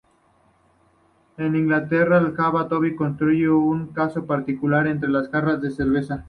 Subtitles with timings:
[1.37, 6.19] En Inglaterra, la "jarra Toby" constituye un caso particular entre las jarras de cerveza.